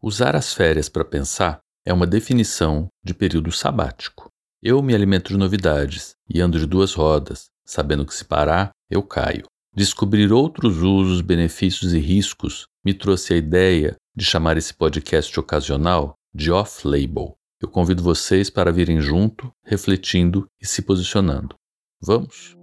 [0.00, 4.28] Usar as férias para pensar é uma definição de período sabático.
[4.62, 9.02] Eu me alimento de novidades e ando de duas rodas, sabendo que se parar, eu
[9.02, 9.46] caio.
[9.74, 16.14] Descobrir outros usos, benefícios e riscos me trouxe a ideia de chamar esse podcast ocasional
[16.32, 17.34] de off-label.
[17.60, 21.56] Eu convido vocês para virem junto, refletindo e se posicionando.
[22.00, 22.56] Vamos?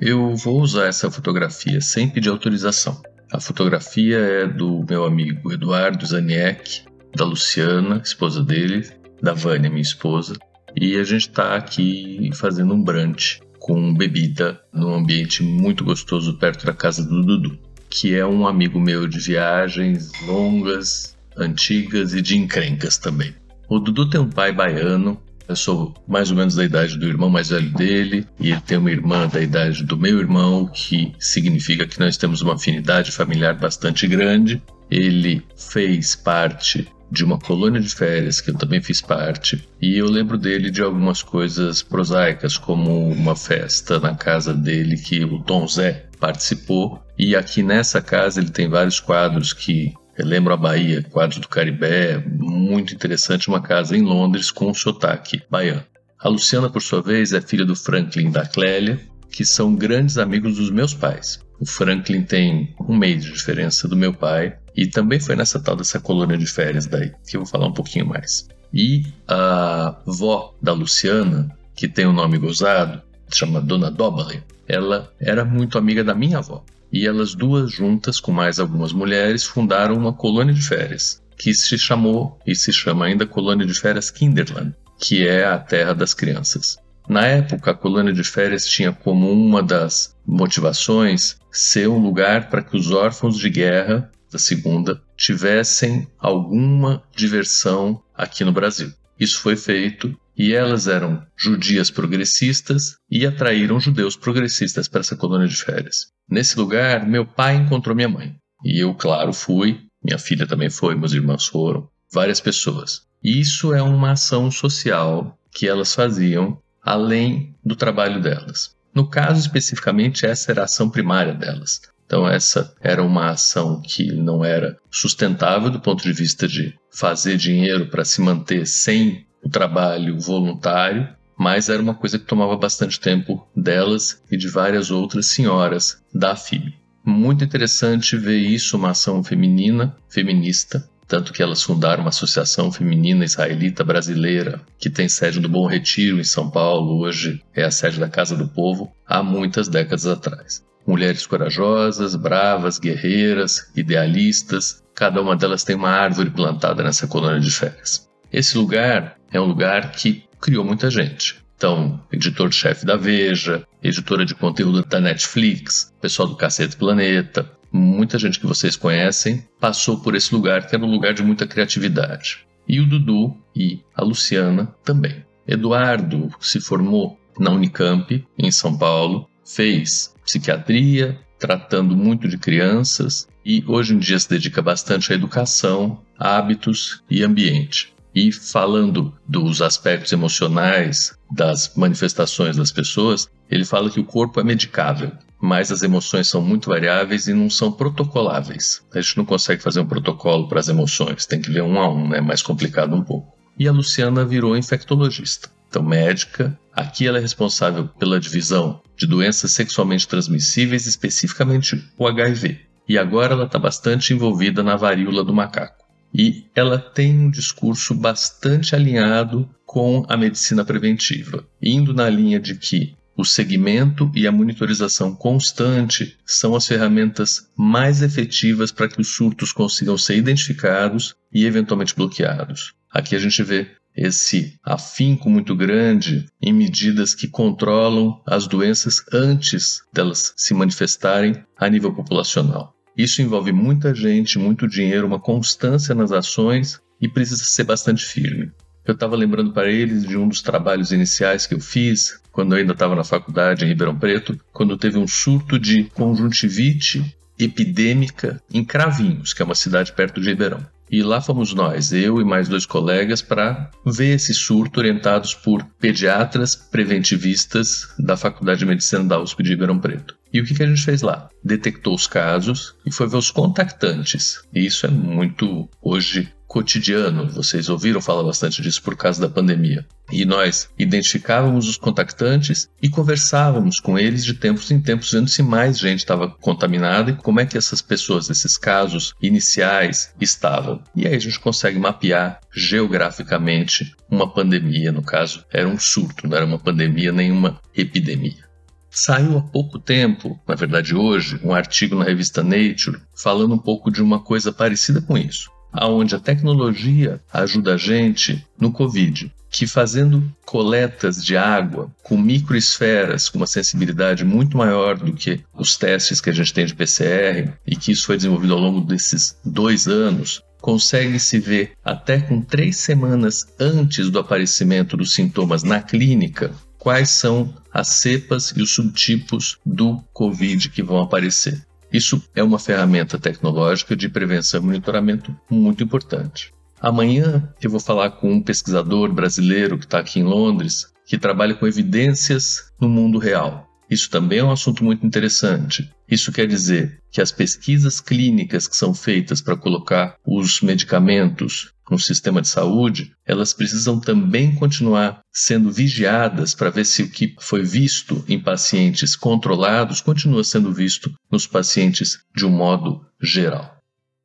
[0.00, 3.02] Eu vou usar essa fotografia sem pedir autorização.
[3.30, 8.88] A fotografia é do meu amigo Eduardo Zaniek, da Luciana, esposa dele,
[9.22, 10.38] da Vânia, minha esposa,
[10.74, 16.64] e a gente está aqui fazendo um brunch com bebida num ambiente muito gostoso perto
[16.64, 17.58] da casa do Dudu,
[17.90, 23.34] que é um amigo meu de viagens longas, antigas e de encrencas também.
[23.68, 27.28] O Dudu tem um pai baiano eu sou mais ou menos da idade do irmão
[27.28, 31.86] mais velho dele, e ele tem uma irmã da idade do meu irmão, que significa
[31.86, 34.62] que nós temos uma afinidade familiar bastante grande.
[34.90, 40.06] Ele fez parte de uma colônia de férias que eu também fiz parte, e eu
[40.06, 45.66] lembro dele de algumas coisas prosaicas, como uma festa na casa dele que o Tom
[45.66, 51.40] Zé participou, e aqui nessa casa ele tem vários quadros que Lembro a Bahia, quadros
[51.40, 55.84] do Caribé, muito interessante, uma casa em Londres com um sotaque baiano.
[56.18, 60.18] A Luciana, por sua vez, é filha do Franklin e da Clélia, que são grandes
[60.18, 61.40] amigos dos meus pais.
[61.58, 65.76] O Franklin tem um mês de diferença do meu pai e também foi nessa tal
[65.76, 68.48] dessa colônia de férias daí, que eu vou falar um pouquinho mais.
[68.72, 75.12] E a vó da Luciana, que tem o um nome gozado, chama Dona Dobale, ela
[75.18, 79.96] era muito amiga da minha avó e elas duas juntas com mais algumas mulheres fundaram
[79.96, 84.74] uma colônia de férias que se chamou e se chama ainda Colônia de Férias Kinderland,
[84.98, 86.76] que é a terra das crianças.
[87.08, 92.62] Na época, a colônia de férias tinha como uma das motivações ser um lugar para
[92.62, 98.92] que os órfãos de guerra da Segunda tivessem alguma diversão aqui no Brasil.
[99.18, 105.46] Isso foi feito e elas eram judias progressistas e atraíram judeus progressistas para essa colônia
[105.46, 106.06] de férias.
[106.26, 108.34] Nesse lugar, meu pai encontrou minha mãe.
[108.64, 113.02] E eu, claro, fui, minha filha também foi, meus irmãos foram, várias pessoas.
[113.22, 118.74] Isso é uma ação social que elas faziam além do trabalho delas.
[118.94, 121.82] No caso especificamente, essa era a ação primária delas.
[122.06, 127.36] Então, essa era uma ação que não era sustentável do ponto de vista de fazer
[127.36, 131.08] dinheiro para se manter sem o trabalho voluntário,
[131.38, 136.36] mas era uma coisa que tomava bastante tempo delas e de várias outras senhoras da
[136.36, 136.74] FIB.
[137.04, 143.24] Muito interessante ver isso, uma ação feminina, feminista, tanto que elas fundaram uma associação feminina
[143.24, 147.98] israelita brasileira, que tem sede do Bom Retiro, em São Paulo, hoje é a sede
[147.98, 150.64] da Casa do Povo, há muitas décadas atrás.
[150.86, 157.50] Mulheres corajosas, bravas, guerreiras, idealistas, cada uma delas tem uma árvore plantada nessa colônia de
[157.50, 158.08] férias.
[158.32, 161.36] Esse lugar é um lugar que criou muita gente.
[161.56, 168.40] Então, editor-chefe da Veja, editora de conteúdo da Netflix, pessoal do Cacete Planeta, muita gente
[168.40, 172.46] que vocês conhecem passou por esse lugar que era um lugar de muita criatividade.
[172.66, 175.24] E o Dudu e a Luciana também.
[175.46, 183.64] Eduardo se formou na Unicamp, em São Paulo, fez psiquiatria, tratando muito de crianças e
[183.66, 187.92] hoje em dia se dedica bastante à educação, hábitos e ambiente.
[188.14, 194.44] E falando dos aspectos emocionais das manifestações das pessoas, ele fala que o corpo é
[194.44, 198.82] medicável, mas as emoções são muito variáveis e não são protocoláveis.
[198.92, 201.88] A gente não consegue fazer um protocolo para as emoções, tem que ver um a
[201.88, 202.18] um, né?
[202.18, 203.32] É mais complicado um pouco.
[203.58, 205.48] E a Luciana virou infectologista.
[205.68, 212.60] Então, médica, aqui ela é responsável pela divisão de doenças sexualmente transmissíveis, especificamente o HIV.
[212.88, 215.79] E agora ela está bastante envolvida na varíola do macaco
[216.12, 222.56] e ela tem um discurso bastante alinhado com a medicina preventiva, indo na linha de
[222.56, 229.08] que o segmento e a monitorização constante são as ferramentas mais efetivas para que os
[229.14, 232.72] surtos consigam ser identificados e eventualmente bloqueados.
[232.90, 239.82] Aqui a gente vê esse afinco muito grande em medidas que controlam as doenças antes
[239.92, 242.74] delas se manifestarem a nível populacional.
[243.02, 248.52] Isso envolve muita gente, muito dinheiro, uma constância nas ações e precisa ser bastante firme.
[248.84, 252.58] Eu estava lembrando para eles de um dos trabalhos iniciais que eu fiz quando eu
[252.58, 258.62] ainda estava na faculdade em Ribeirão Preto, quando teve um surto de conjuntivite epidêmica em
[258.62, 260.60] Cravinhos, que é uma cidade perto de Ribeirão.
[260.90, 265.64] E lá fomos nós, eu e mais dois colegas, para ver esse surto orientados por
[265.80, 270.19] pediatras preventivistas da Faculdade de Medicina da USP de Ribeirão Preto.
[270.32, 271.28] E o que, que a gente fez lá?
[271.42, 274.42] Detectou os casos e foi ver os contactantes.
[274.54, 277.28] E isso é muito, hoje, cotidiano.
[277.30, 279.86] Vocês ouviram falar bastante disso por causa da pandemia.
[280.10, 285.44] E nós identificávamos os contactantes e conversávamos com eles de tempos em tempos, vendo se
[285.44, 290.82] mais gente estava contaminada e como é que essas pessoas, esses casos iniciais, estavam.
[290.96, 296.36] E aí a gente consegue mapear geograficamente uma pandemia, no caso, era um surto, não
[296.36, 298.49] era uma pandemia nem uma epidemia.
[298.90, 303.90] Saiu há pouco tempo, na verdade hoje, um artigo na revista Nature falando um pouco
[303.90, 309.66] de uma coisa parecida com isso aonde a tecnologia ajuda a gente no Covid, que
[309.66, 316.20] fazendo coletas de água com microesferas com uma sensibilidade muito maior do que os testes
[316.20, 319.88] que a gente tem de PCR e que isso foi desenvolvido ao longo desses dois
[319.88, 326.52] anos, consegue se ver até com três semanas antes do aparecimento dos sintomas na clínica
[326.80, 331.64] quais são as cepas e os subtipos do Covid que vão aparecer.
[331.92, 336.52] Isso é uma ferramenta tecnológica de prevenção e monitoramento muito importante.
[336.80, 341.54] Amanhã eu vou falar com um pesquisador brasileiro que está aqui em Londres, que trabalha
[341.54, 343.68] com evidências no mundo real.
[343.90, 345.90] Isso também é um assunto muito interessante.
[346.08, 351.98] Isso quer dizer que as pesquisas clínicas que são feitas para colocar os medicamentos no
[351.98, 357.62] sistema de saúde, elas precisam também continuar sendo vigiadas para ver se o que foi
[357.62, 363.76] visto em pacientes controlados continua sendo visto nos pacientes de um modo geral.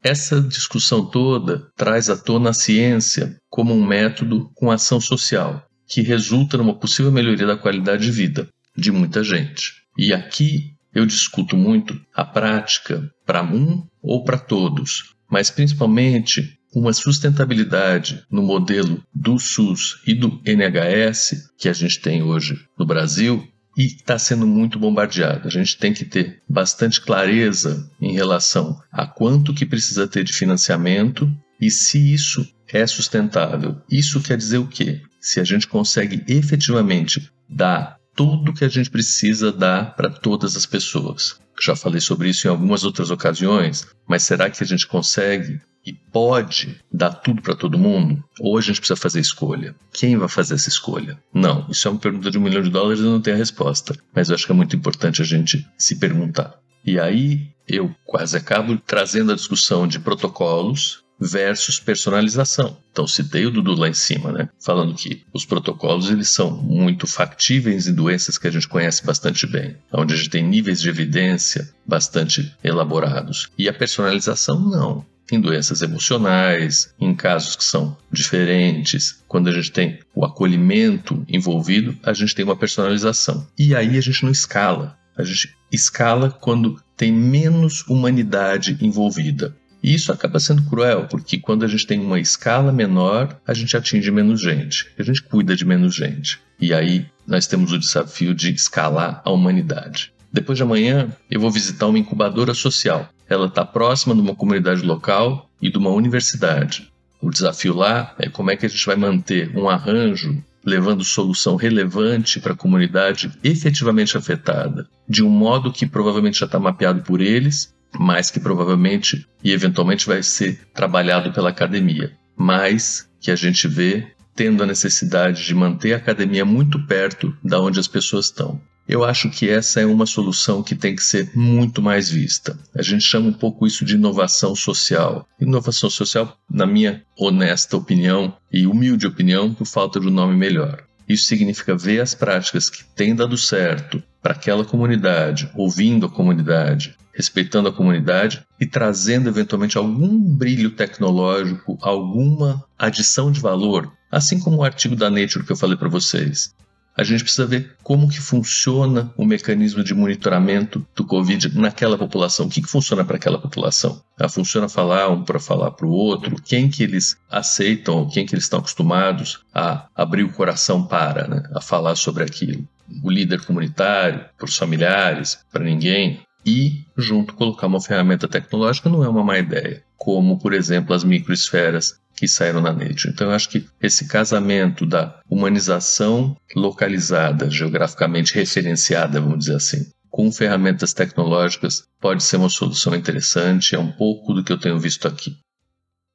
[0.03, 6.01] Essa discussão toda traz à tona a ciência como um método com ação social, que
[6.01, 8.47] resulta numa possível melhoria da qualidade de vida
[8.77, 9.73] de muita gente.
[9.97, 16.91] E aqui eu discuto muito a prática para um ou para todos, mas principalmente uma
[16.91, 23.47] sustentabilidade no modelo do SUS e do NHS que a gente tem hoje no Brasil
[23.77, 25.47] e está sendo muito bombardeado.
[25.47, 30.33] A gente tem que ter bastante clareza em relação a quanto que precisa ter de
[30.33, 33.77] financiamento e se isso é sustentável.
[33.89, 35.01] Isso quer dizer o quê?
[35.19, 40.65] Se a gente consegue efetivamente dar tudo que a gente precisa dar para todas as
[40.65, 41.39] pessoas.
[41.61, 45.93] Já falei sobre isso em algumas outras ocasiões, mas será que a gente consegue e
[45.93, 48.23] pode dar tudo para todo mundo?
[48.39, 49.75] Ou a gente precisa fazer escolha?
[49.93, 51.17] Quem vai fazer essa escolha?
[51.33, 53.39] Não, isso é uma pergunta de um milhão de dólares e eu não tenho a
[53.39, 53.95] resposta.
[54.13, 56.59] Mas eu acho que é muito importante a gente se perguntar.
[56.85, 62.77] E aí eu quase acabo trazendo a discussão de protocolos versus personalização.
[62.91, 64.49] Então citei o Dudu lá em cima, né?
[64.59, 69.45] Falando que os protocolos eles são muito factíveis em doenças que a gente conhece bastante
[69.45, 73.49] bem, onde a gente tem níveis de evidência bastante elaborados.
[73.57, 79.71] E a personalização não em doenças emocionais, em casos que são diferentes, quando a gente
[79.71, 83.47] tem o acolhimento envolvido, a gente tem uma personalização.
[83.57, 84.97] E aí a gente não escala.
[85.17, 89.55] A gente escala quando tem menos humanidade envolvida.
[89.85, 93.77] E isso acaba sendo cruel, porque quando a gente tem uma escala menor, a gente
[93.77, 96.39] atinge menos gente, a gente cuida de menos gente.
[96.59, 100.11] E aí nós temos o desafio de escalar a humanidade.
[100.33, 103.07] Depois de amanhã, eu vou visitar uma incubadora social.
[103.29, 106.91] Ela está próxima de uma comunidade local e de uma universidade.
[107.21, 111.55] O desafio lá é como é que a gente vai manter um arranjo levando solução
[111.55, 117.21] relevante para a comunidade efetivamente afetada, de um modo que provavelmente já está mapeado por
[117.21, 123.67] eles, mas que provavelmente e eventualmente vai ser trabalhado pela academia, mas que a gente
[123.67, 128.59] vê tendo a necessidade de manter a academia muito perto da onde as pessoas estão.
[128.87, 132.55] Eu acho que essa é uma solução que tem que ser muito mais vista.
[132.75, 135.27] A gente chama um pouco isso de inovação social.
[135.41, 140.83] Inovação social, na minha honesta opinião e humilde opinião, por falta de um nome melhor.
[141.09, 146.95] Isso significa ver as práticas que têm dado certo para aquela comunidade, ouvindo a comunidade,
[147.15, 154.57] respeitando a comunidade e trazendo eventualmente algum brilho tecnológico, alguma adição de valor, assim como
[154.57, 156.53] o artigo da Nature que eu falei para vocês
[156.97, 162.45] a gente precisa ver como que funciona o mecanismo de monitoramento do Covid naquela população.
[162.45, 164.01] O que, que funciona para aquela população?
[164.17, 166.41] Ah, funciona falar um para falar para o outro?
[166.41, 168.07] Quem que eles aceitam?
[168.07, 171.43] Quem que eles estão acostumados a abrir o coração para, né?
[171.53, 172.65] a falar sobre aquilo?
[173.03, 176.21] O líder comunitário, para os familiares, para ninguém?
[176.45, 181.03] E, junto, colocar uma ferramenta tecnológica não é uma má ideia, como, por exemplo, as
[181.03, 183.09] microesferas que saíram na Nature.
[183.09, 190.31] Então, eu acho que esse casamento da humanização localizada, geograficamente referenciada, vamos dizer assim, com
[190.31, 195.07] ferramentas tecnológicas pode ser uma solução interessante, é um pouco do que eu tenho visto
[195.07, 195.35] aqui.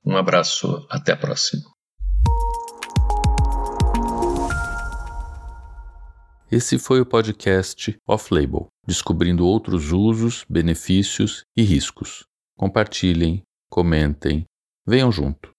[0.07, 1.65] Um abraço, até a próxima.
[6.51, 12.25] Esse foi o podcast Off-Label, descobrindo outros usos, benefícios e riscos.
[12.59, 14.45] Compartilhem, comentem,
[14.85, 15.53] venham junto.